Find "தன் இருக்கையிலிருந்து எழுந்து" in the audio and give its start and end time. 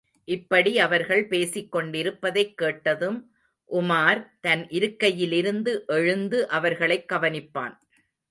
4.41-6.47